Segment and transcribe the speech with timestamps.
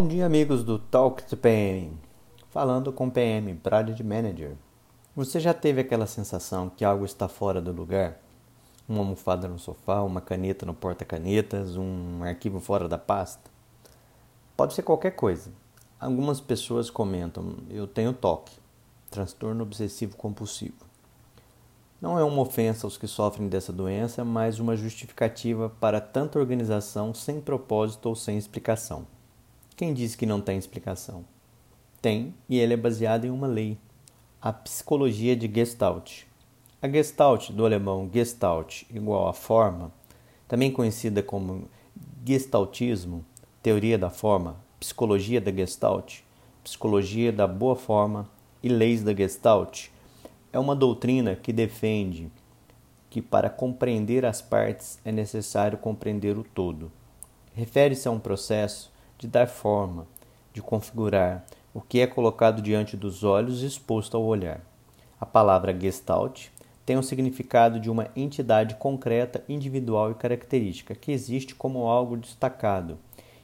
[0.00, 1.92] Bom dia, amigos do Talk to PM.
[2.48, 4.56] Falando com PM, Project Manager.
[5.14, 8.18] Você já teve aquela sensação que algo está fora do lugar?
[8.88, 13.50] Uma almofada no sofá, uma caneta no porta-canetas, um arquivo fora da pasta?
[14.56, 15.52] Pode ser qualquer coisa.
[16.00, 18.56] Algumas pessoas comentam: eu tenho toque,
[19.10, 20.86] transtorno obsessivo compulsivo.
[22.00, 27.12] Não é uma ofensa aos que sofrem dessa doença, mas uma justificativa para tanta organização
[27.12, 29.06] sem propósito ou sem explicação.
[29.80, 31.24] Quem diz que não tem explicação?
[32.02, 33.78] Tem, e ele é baseado em uma lei,
[34.38, 36.24] a psicologia de Gestalt.
[36.82, 39.90] A Gestalt, do alemão Gestalt igual a forma,
[40.46, 41.66] também conhecida como
[42.22, 43.24] Gestaltismo,
[43.62, 46.18] teoria da forma, psicologia da Gestalt,
[46.62, 48.28] psicologia da boa forma
[48.62, 49.88] e leis da Gestalt,
[50.52, 52.30] é uma doutrina que defende
[53.08, 56.92] que para compreender as partes é necessário compreender o todo.
[57.54, 60.06] Refere-se a um processo de dar forma,
[60.50, 64.62] de configurar o que é colocado diante dos olhos e exposto ao olhar.
[65.20, 66.46] A palavra Gestalt
[66.86, 72.98] tem o significado de uma entidade concreta, individual e característica, que existe como algo destacado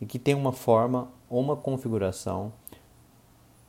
[0.00, 2.52] e que tem uma forma ou uma configuração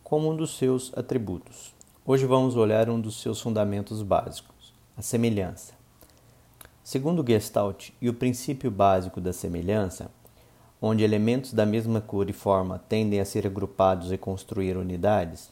[0.03, 1.71] como um dos seus atributos.
[2.03, 5.73] Hoje vamos olhar um dos seus fundamentos básicos, a semelhança.
[6.83, 10.09] Segundo Gestalt e o princípio básico da semelhança,
[10.81, 15.51] onde elementos da mesma cor e forma tendem a ser agrupados e construir unidades,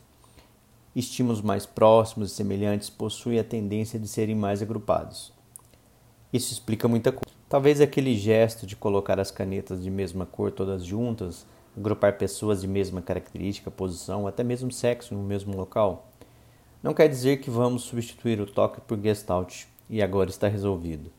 [0.96, 5.32] estímulos mais próximos e semelhantes possuem a tendência de serem mais agrupados.
[6.34, 7.36] Isso explica muita coisa.
[7.48, 11.46] Talvez aquele gesto de colocar as canetas de mesma cor todas juntas,
[11.78, 16.08] agrupar pessoas de mesma característica, posição, até mesmo sexo no mesmo local,
[16.82, 21.12] não quer dizer que vamos substituir o toque por Gestalt e agora está resolvido.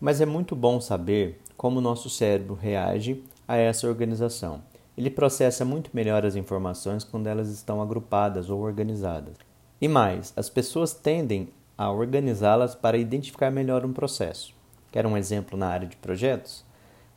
[0.00, 4.62] Mas é muito bom saber como o nosso cérebro reage a essa organização.
[4.96, 9.34] Ele processa muito melhor as informações quando elas estão agrupadas ou organizadas.
[9.80, 14.54] E mais, as pessoas tendem a organizá-las para identificar melhor um processo.
[14.92, 16.64] Quer um exemplo na área de projetos?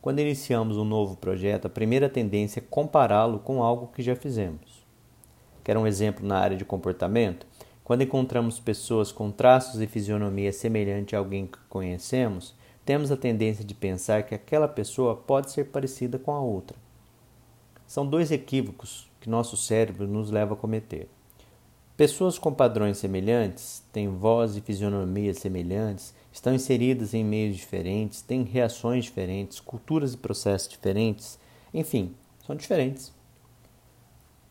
[0.02, 4.84] Quando iniciamos um novo projeto, a primeira tendência é compará-lo com algo que já fizemos.
[5.62, 7.46] Quer um exemplo na área de comportamento?
[7.84, 12.54] Quando encontramos pessoas com traços e fisionomia semelhante a alguém que conhecemos,
[12.88, 16.74] temos a tendência de pensar que aquela pessoa pode ser parecida com a outra.
[17.86, 21.06] São dois equívocos que nosso cérebro nos leva a cometer.
[21.98, 28.42] Pessoas com padrões semelhantes, têm voz e fisionomia semelhantes, estão inseridas em meios diferentes, têm
[28.42, 31.38] reações diferentes, culturas e processos diferentes,
[31.74, 32.14] enfim,
[32.46, 33.12] são diferentes.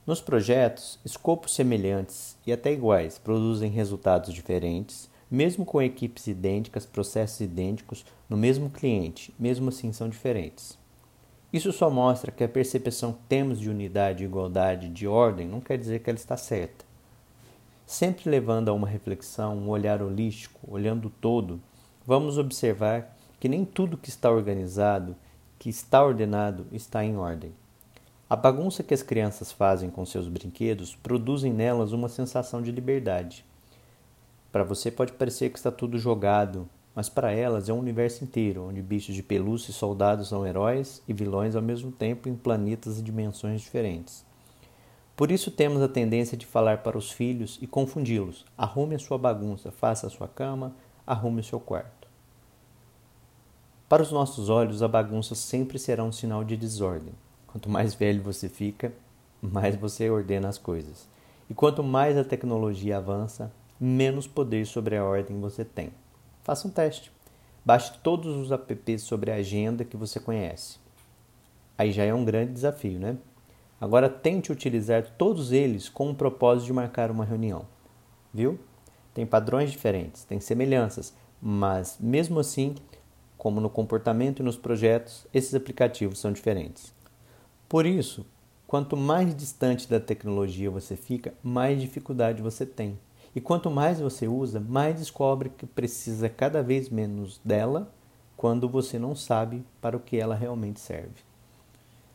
[0.05, 7.41] Nos projetos, escopos semelhantes e até iguais produzem resultados diferentes, mesmo com equipes idênticas, processos
[7.41, 10.77] idênticos, no mesmo cliente, mesmo assim são diferentes.
[11.51, 15.77] Isso só mostra que a percepção que temos de unidade, igualdade, de ordem não quer
[15.77, 16.85] dizer que ela está certa.
[17.85, 21.61] Sempre levando a uma reflexão, um olhar holístico, olhando o todo,
[22.05, 25.16] vamos observar que nem tudo que está organizado,
[25.57, 27.53] que está ordenado, está em ordem.
[28.29, 33.45] A bagunça que as crianças fazem com seus brinquedos produzem nelas uma sensação de liberdade.
[34.52, 38.68] Para você pode parecer que está tudo jogado, mas para elas é um universo inteiro,
[38.68, 42.97] onde bichos de pelúcia e soldados são heróis e vilões ao mesmo tempo em planetas
[42.97, 44.25] e dimensões diferentes.
[45.16, 48.46] Por isso temos a tendência de falar para os filhos e confundi-los.
[48.58, 50.75] Arrume a sua bagunça, faça a sua cama,
[51.06, 52.08] arrume o seu quarto.
[53.90, 57.14] Para os nossos olhos, a bagunça sempre será um sinal de desordem.
[57.47, 58.94] Quanto mais velho você fica,
[59.41, 61.08] mais você ordena as coisas.
[61.50, 65.91] E quanto mais a tecnologia avança, menos poder sobre a ordem você tem.
[66.43, 67.11] Faça um teste.
[67.65, 70.79] Baixe todos os apps sobre a agenda que você conhece.
[71.77, 73.17] Aí já é um grande desafio, né?
[73.79, 77.66] Agora tente utilizar todos eles com o propósito de marcar uma reunião.
[78.33, 78.57] Viu?
[79.13, 82.75] Tem padrões diferentes, tem semelhanças, mas mesmo assim,
[83.37, 86.93] como no comportamento e nos projetos, esses aplicativos são diferentes.
[87.69, 88.25] Por isso,
[88.66, 92.97] quanto mais distante da tecnologia você fica, mais dificuldade você tem.
[93.35, 97.91] E quanto mais você usa, mais descobre que precisa cada vez menos dela
[98.35, 101.26] quando você não sabe para o que ela realmente serve.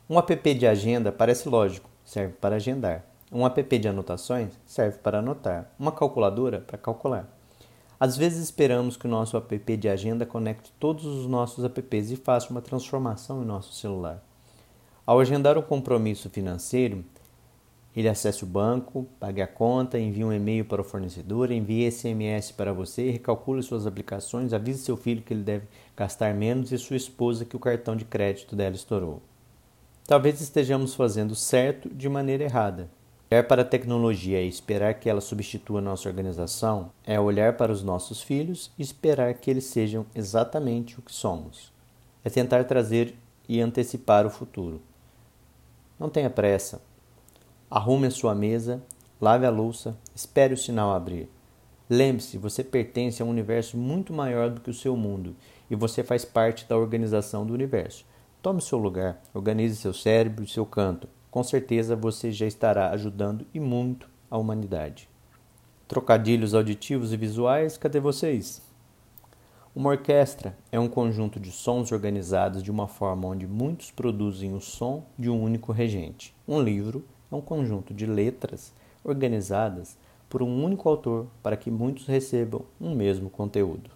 [0.09, 3.05] Um app de agenda parece lógico, serve para agendar.
[3.31, 5.71] Um app de anotações serve para anotar.
[5.79, 7.27] Uma calculadora para calcular.
[7.99, 12.17] Às vezes esperamos que o nosso app de agenda conecte todos os nossos apps e
[12.17, 14.21] faça uma transformação em nosso celular.
[15.07, 17.05] Ao agendar um compromisso financeiro,
[17.95, 22.51] ele acessa o banco, pague a conta, envia um e-mail para o fornecedor, envia SMS
[22.51, 26.97] para você, recalcule suas aplicações, avise seu filho que ele deve gastar menos e sua
[26.97, 29.21] esposa que o cartão de crédito dela estourou.
[30.07, 32.91] Talvez estejamos fazendo certo de maneira errada.
[33.31, 37.83] Olhar para a tecnologia e esperar que ela substitua nossa organização é olhar para os
[37.83, 41.73] nossos filhos e esperar que eles sejam exatamente o que somos.
[42.25, 43.15] É tentar trazer
[43.49, 44.81] e antecipar o futuro.
[45.99, 46.81] Não tenha pressa.
[47.75, 48.83] Arrume a sua mesa,
[49.19, 51.27] lave a louça, espere o sinal abrir.
[51.89, 55.35] Lembre-se, você pertence a um universo muito maior do que o seu mundo
[55.71, 58.05] e você faz parte da organização do universo.
[58.43, 61.09] Tome seu lugar, organize seu cérebro e seu canto.
[61.31, 65.09] Com certeza você já estará ajudando e muito a humanidade.
[65.89, 68.61] Trocadilhos auditivos e visuais, cadê vocês?
[69.75, 74.61] Uma orquestra é um conjunto de sons organizados de uma forma onde muitos produzem o
[74.61, 76.37] som de um único regente.
[76.47, 77.03] Um livro
[77.33, 79.97] é um conjunto de letras organizadas
[80.29, 83.91] por um único autor para que muitos recebam um mesmo conteúdo.